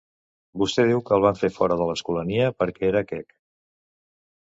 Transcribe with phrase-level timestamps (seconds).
[0.61, 3.41] Vostè diu que el van fer fora de l'Escolania perquè era quec.